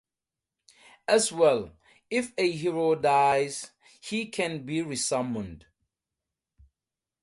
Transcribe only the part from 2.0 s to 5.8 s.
if a hero dies, he can be resummoned.